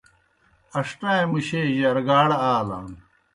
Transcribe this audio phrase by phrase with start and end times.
[0.77, 2.87] ان٘ݜٹَائیں مُشے جرگاڑ آلان۔